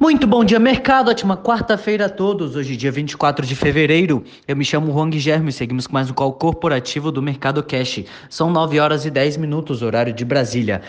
[0.00, 1.10] Muito bom dia, mercado.
[1.10, 2.56] Ótima quarta-feira a todos.
[2.56, 4.24] Hoje, dia 24 de fevereiro.
[4.48, 8.04] Eu me chamo Juan Guilherme e seguimos com mais um call corporativo do Mercado Cash.
[8.30, 10.80] São 9 horas e 10 minutos, horário de Brasília.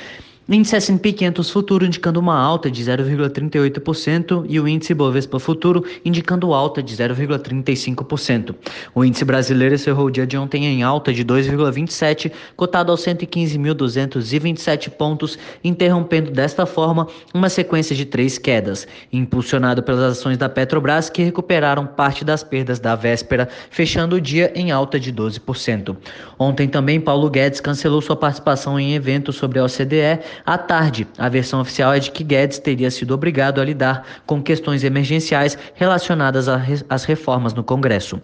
[0.50, 6.52] Índice S&P 500 futuro indicando uma alta de 0,38% e o índice Bovespa futuro indicando
[6.54, 8.56] alta de 0,35%.
[8.94, 14.90] O índice brasileiro encerrou o dia de ontem em alta de 2,27, cotado aos 115.227
[14.90, 21.22] pontos, interrompendo desta forma uma sequência de três quedas, impulsionado pelas ações da Petrobras que
[21.24, 25.96] recuperaram parte das perdas da véspera, fechando o dia em alta de 12%.
[26.38, 31.30] Ontem também Paulo Guedes cancelou sua participação em eventos sobre a OCDE à tarde, a
[31.30, 36.48] versão oficial é de que Guedes teria sido obrigado a lidar com questões emergenciais relacionadas
[36.90, 38.22] às reformas no Congresso.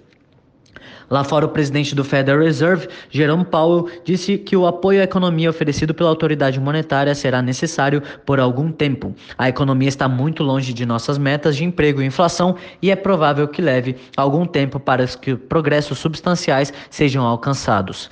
[1.09, 5.49] Lá fora, o presidente do Federal Reserve, Jerome Powell, disse que o apoio à economia
[5.49, 9.15] oferecido pela autoridade monetária será necessário por algum tempo.
[9.37, 13.47] A economia está muito longe de nossas metas de emprego e inflação e é provável
[13.47, 18.09] que leve algum tempo para que progressos substanciais sejam alcançados.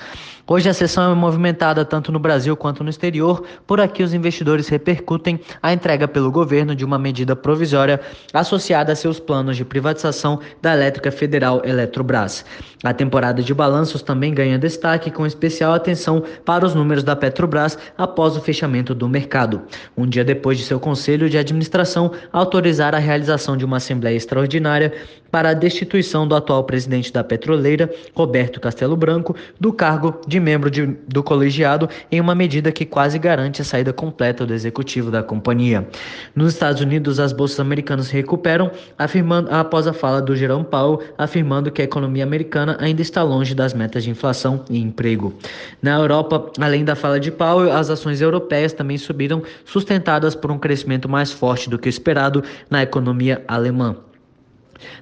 [0.47, 3.43] Hoje a sessão é movimentada tanto no Brasil quanto no exterior.
[3.65, 7.99] Por aqui, os investidores repercutem a entrega pelo governo de uma medida provisória
[8.31, 12.45] associada a seus planos de privatização da Elétrica Federal Eletrobras.
[12.83, 17.75] A temporada de balanços também ganha destaque, com especial atenção para os números da Petrobras
[17.97, 19.63] após o fechamento do mercado.
[19.97, 24.93] Um dia depois de seu conselho de administração autorizar a realização de uma assembleia extraordinária
[25.31, 30.69] para a destituição do atual presidente da petroleira, Roberto Castelo Branco, do cargo de membro
[30.69, 35.23] de, do colegiado, em uma medida que quase garante a saída completa do executivo da
[35.23, 35.87] companhia.
[36.35, 41.71] Nos Estados Unidos, as bolsas americanas recuperam, afirmando após a fala do Jerome Powell, afirmando
[41.71, 45.33] que a economia americana ainda está longe das metas de inflação e emprego.
[45.81, 50.57] Na Europa, além da fala de Powell, as ações europeias também subiram, sustentadas por um
[50.57, 53.95] crescimento mais forte do que o esperado na economia alemã.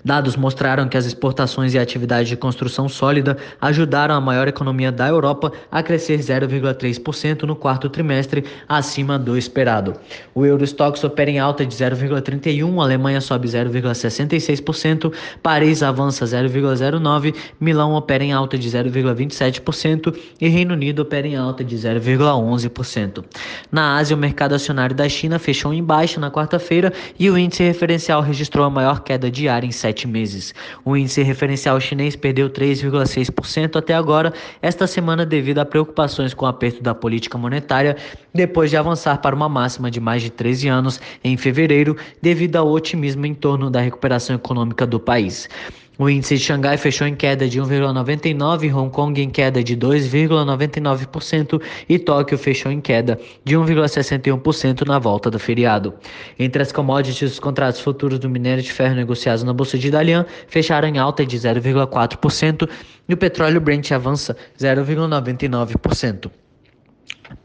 [0.04, 4.92] Dados mostraram que as exportações e a atividade de construção sólida ajudaram a maior economia
[4.92, 9.94] da Europa a crescer 0,3% no quarto trimestre, acima do esperado.
[10.34, 18.24] O Eurostox opera em alta de 0,31%, Alemanha sobe 0,66%, Paris avança 0,09%, Milão opera
[18.24, 23.24] em alta de 0,27% e Reino Unido opera em alta de 0,11%.
[23.72, 27.64] Na Ásia, o mercado acionário da China fechou em baixa na quarta-feira e o índice
[27.64, 30.54] referencial registrou a maior queda diária em sete meses.
[30.84, 36.48] O índice referencial chinês perdeu 3,6% até agora, esta semana, devido a preocupações com o
[36.48, 37.98] aperto da política monetária,
[38.34, 42.70] depois de avançar para uma máxima de mais de 13 anos em fevereiro, devido ao
[42.70, 45.50] otimismo em torno da recuperação econômica do país.
[45.98, 51.62] O índice de Xangai fechou em queda de 1,99%, Hong Kong em queda de 2,99%
[51.88, 55.94] e Tóquio fechou em queda de 1,61% na volta do feriado.
[56.40, 60.26] Entre as commodities, os contratos futuros do minério de ferro negociados na Bolsa de Dalian
[60.48, 62.68] fecharam em alta de 0,4%
[63.08, 66.32] e o petróleo Brent avança 0,99%.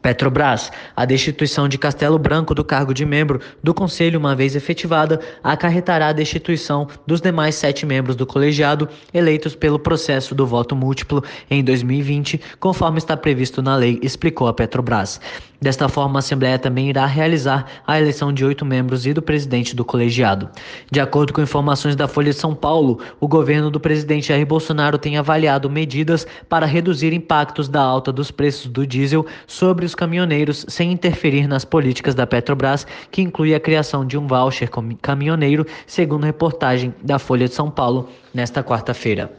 [0.01, 5.19] Petrobras, a destituição de Castelo Branco do cargo de membro do Conselho, uma vez efetivada,
[5.43, 11.23] acarretará a destituição dos demais sete membros do colegiado eleitos pelo processo do voto múltiplo
[11.49, 15.19] em 2020, conforme está previsto na lei, explicou a Petrobras.
[15.61, 19.75] Desta forma, a Assembleia também irá realizar a eleição de oito membros e do presidente
[19.75, 20.49] do colegiado.
[20.89, 24.97] De acordo com informações da Folha de São Paulo, o governo do presidente Jair Bolsonaro
[24.97, 30.65] tem avaliado medidas para reduzir impactos da alta dos preços do diesel sobre os caminhoneiros
[30.67, 34.69] sem interferir nas políticas da Petrobras, que inclui a criação de um voucher
[35.01, 39.31] caminhoneiro, segundo reportagem da Folha de São Paulo nesta quarta-feira.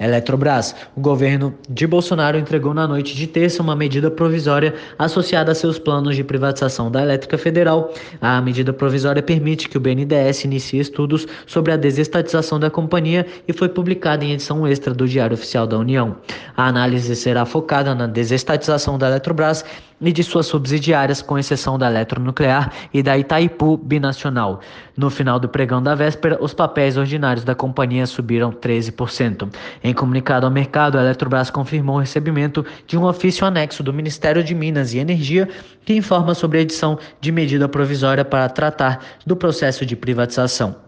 [0.00, 0.74] Eletrobras.
[0.96, 5.78] O governo de Bolsonaro entregou na noite de terça uma medida provisória associada a seus
[5.78, 7.92] planos de privatização da Elétrica Federal.
[8.20, 13.52] A medida provisória permite que o BNDES inicie estudos sobre a desestatização da companhia e
[13.52, 16.16] foi publicada em edição extra do Diário Oficial da União.
[16.56, 19.64] A análise será focada na desestatização da Eletrobras
[20.00, 24.60] e de suas subsidiárias, com exceção da Eletronuclear e da Itaipu Binacional.
[24.96, 29.48] No final do pregão da véspera, os papéis ordinários da companhia subiram 13%.
[29.82, 34.42] Em comunicado ao mercado, a Eletrobras confirmou o recebimento de um ofício anexo do Ministério
[34.42, 35.48] de Minas e Energia
[35.84, 40.87] que informa sobre a edição de medida provisória para tratar do processo de privatização.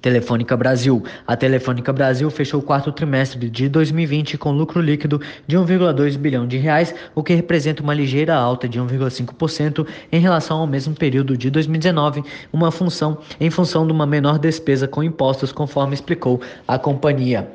[0.00, 1.02] Telefônica Brasil.
[1.26, 6.46] A Telefônica Brasil fechou o quarto trimestre de 2020 com lucro líquido de 1,2 bilhão
[6.46, 11.36] de reais, o que representa uma ligeira alta de 1,5% em relação ao mesmo período
[11.36, 12.22] de 2019,
[12.52, 17.48] uma função em função de uma menor despesa com impostos, conforme explicou a companhia.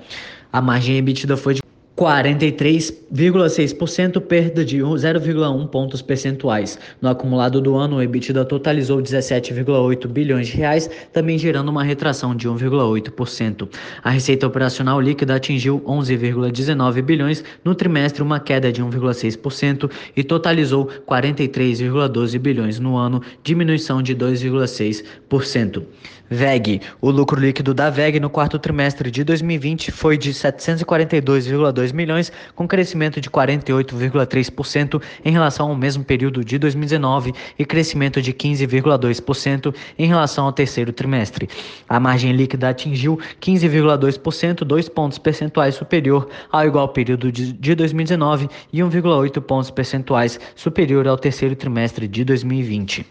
[0.51, 1.62] A margem emitida foi de
[2.03, 6.77] 43,6%, perda de 0,1 pontos percentuais.
[7.01, 12.35] No acumulado do ano, o EBITDA totalizou 17,8 bilhões de reais, também gerando uma retração
[12.35, 13.69] de 1,8%.
[14.03, 20.89] A receita operacional líquida atingiu 11,19 bilhões no trimestre, uma queda de 1,6% e totalizou
[21.07, 25.83] 43,12 bilhões no ano, diminuição de 2,6%.
[26.29, 26.81] VEG.
[27.01, 32.67] O lucro líquido da VEG no quarto trimestre de 2020 foi de 742,2 milhões, com
[32.67, 40.07] crescimento de 48,3% em relação ao mesmo período de 2019 e crescimento de 15,2% em
[40.07, 41.47] relação ao terceiro trimestre.
[41.87, 48.79] A margem líquida atingiu 15,2%, dois pontos percentuais superior ao igual período de 2019 e
[48.79, 53.05] 1,8 pontos percentuais superior ao terceiro trimestre de 2020.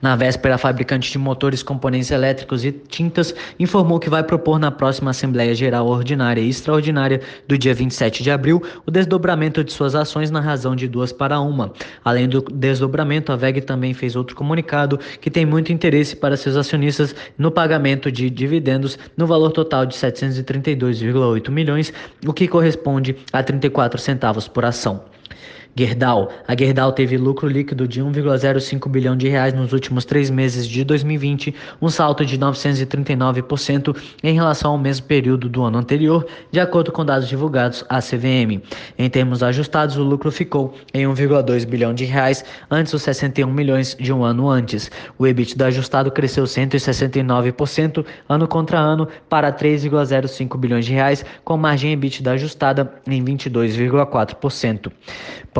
[0.00, 4.70] Na véspera, a fabricante de motores, componentes elétricos e tintas informou que vai propor na
[4.70, 9.94] próxima Assembleia Geral Ordinária e Extraordinária do dia 27 de abril o desdobramento de suas
[9.94, 11.72] ações na razão de duas para uma.
[12.04, 16.56] Além do desdobramento, a VEG também fez outro comunicado que tem muito interesse para seus
[16.56, 21.92] acionistas no pagamento de dividendos no valor total de 732,8 milhões,
[22.26, 25.11] o que corresponde a 34 centavos por ação.
[25.74, 26.30] Gerdau.
[26.46, 30.84] A Gerdau teve lucro líquido de 1,05 bilhão de reais nos últimos três meses de
[30.84, 36.92] 2020, um salto de 939% em relação ao mesmo período do ano anterior, de acordo
[36.92, 38.60] com dados divulgados à CVM.
[38.98, 43.96] Em termos ajustados, o lucro ficou em 1,2 bilhão de reais, antes os 61 milhões
[43.98, 44.90] de um ano antes.
[45.18, 51.92] O EBITDA ajustado cresceu 169% ano contra ano para 3,05 bilhões de reais, com margem
[51.92, 54.92] EBITDA ajustada em 22,4%.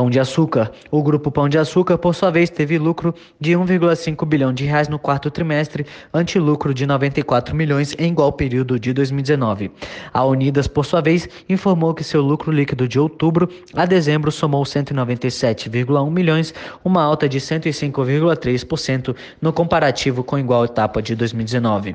[0.03, 0.73] Pão de Açúcar.
[0.91, 4.89] O grupo Pão de Açúcar, por sua vez, teve lucro de 1,5 bilhão de reais
[4.89, 9.71] no quarto trimestre, ante lucro de 94 milhões em igual período de 2019.
[10.13, 14.65] A Unidas, por sua vez, informou que seu lucro líquido de outubro a dezembro somou
[14.65, 16.53] 197,1 milhões,
[16.85, 21.95] uma alta de 105,3% no comparativo com igual etapa de 2019.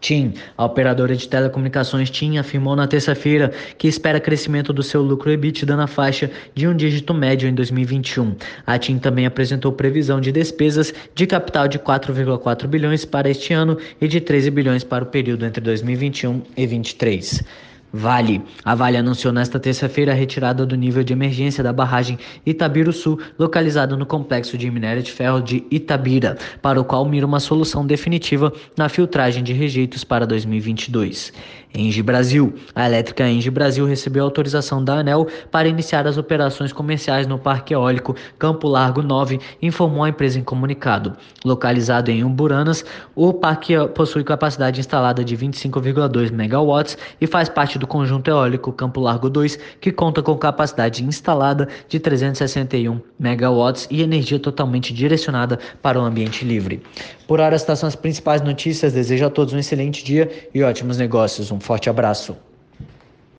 [0.00, 5.30] TIM, a operadora de telecomunicações TIM, afirmou na terça-feira que espera crescimento do seu lucro
[5.30, 8.36] EBITDA na faixa de um dígito médio em 2021.
[8.66, 13.76] A TIM também apresentou previsão de despesas de capital de 4,4 bilhões para este ano
[14.00, 17.65] e de 13 bilhões para o período entre 2021 e 2023.
[17.96, 18.42] Vale.
[18.62, 23.18] A Vale anunciou nesta terça-feira a retirada do nível de emergência da barragem Itabiru Sul,
[23.38, 27.86] localizada no complexo de minério de ferro de Itabira, para o qual mira uma solução
[27.86, 31.32] definitiva na filtragem de rejeitos para 2022.
[31.76, 32.54] Engie Brasil.
[32.74, 37.74] A elétrica Engie Brasil recebeu autorização da ANEL para iniciar as operações comerciais no Parque
[37.74, 41.16] Eólico Campo Largo 9, informou a empresa em comunicado.
[41.44, 42.84] Localizado em Umburanas,
[43.14, 49.00] o parque possui capacidade instalada de 25,2 megawatts e faz parte do conjunto eólico Campo
[49.00, 56.00] Largo 2, que conta com capacidade instalada de 361 megawatts e energia totalmente direcionada para
[56.00, 56.82] o ambiente livre.
[57.26, 58.92] Por hora, estas são as principais notícias.
[58.92, 61.50] Desejo a todos um excelente dia e ótimos negócios.
[61.50, 62.45] Um forte abraço.